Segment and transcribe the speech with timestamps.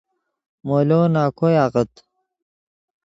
[0.67, 1.91] مولو نَکوئے آغت